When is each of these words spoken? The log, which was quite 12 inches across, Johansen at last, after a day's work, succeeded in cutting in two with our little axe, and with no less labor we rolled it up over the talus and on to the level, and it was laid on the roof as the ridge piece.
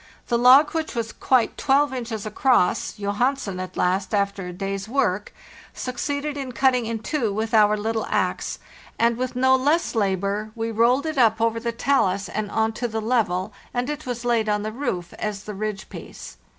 The 0.29 0.37
log, 0.39 0.71
which 0.71 0.95
was 0.95 1.11
quite 1.13 1.59
12 1.59 1.93
inches 1.93 2.25
across, 2.25 2.93
Johansen 2.97 3.59
at 3.59 3.77
last, 3.77 4.15
after 4.15 4.47
a 4.47 4.51
day's 4.51 4.89
work, 4.89 5.31
succeeded 5.75 6.37
in 6.37 6.53
cutting 6.53 6.87
in 6.87 6.97
two 7.03 7.31
with 7.31 7.53
our 7.53 7.77
little 7.77 8.07
axe, 8.09 8.57
and 8.97 9.15
with 9.15 9.35
no 9.35 9.55
less 9.55 9.93
labor 9.93 10.49
we 10.55 10.71
rolled 10.71 11.05
it 11.05 11.19
up 11.19 11.39
over 11.39 11.59
the 11.59 11.71
talus 11.71 12.29
and 12.29 12.49
on 12.49 12.73
to 12.73 12.87
the 12.87 12.99
level, 12.99 13.53
and 13.75 13.91
it 13.91 14.07
was 14.07 14.25
laid 14.25 14.49
on 14.49 14.63
the 14.63 14.71
roof 14.71 15.13
as 15.19 15.43
the 15.43 15.53
ridge 15.53 15.87
piece. 15.87 16.37